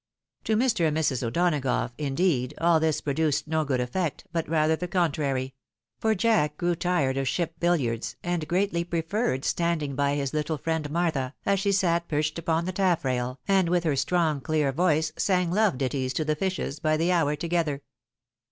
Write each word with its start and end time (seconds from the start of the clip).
To 0.45 0.55
Mr. 0.55 0.87
and 0.87 0.97
Mrs. 0.97 1.21
O'Donagough, 1.21 1.91
indeed, 1.95 2.55
all 2.59 2.79
this 2.79 3.01
produced 3.01 3.47
no 3.47 3.63
good 3.63 3.79
effect, 3.79 4.25
but 4.31 4.49
rather 4.49 4.75
the 4.75 4.87
contrary; 4.87 5.53
for 5.99 6.15
Jack 6.15 6.57
grew 6.57 6.73
tired 6.73 7.17
of 7.17 7.27
ship 7.27 7.59
bilHards, 7.59 8.15
and 8.23 8.47
greatly 8.47 8.83
preferred 8.83 9.45
standing 9.45 9.93
by 9.95 10.15
his 10.15 10.31
Httle 10.31 10.59
friend 10.59 10.89
Martha, 10.89 11.35
as 11.45 11.59
she 11.59 11.71
sat 11.71 12.07
perched 12.07 12.39
upon 12.39 12.65
the 12.65 12.73
taflfrail, 12.73 13.37
and 13.47 13.69
with 13.69 13.83
her 13.83 13.95
strong 13.95 14.41
clear 14.41 14.71
voice 14.71 15.11
sang 15.17 15.51
love 15.51 15.77
ditties 15.77 16.13
to 16.13 16.25
the 16.25 16.35
fishes 16.35 16.79
by 16.79 16.97
the 16.97 17.11
hour 17.11 17.35
together. 17.35 17.83